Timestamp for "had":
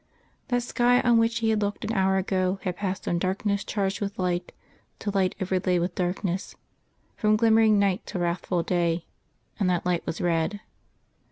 1.51-1.61, 2.63-2.77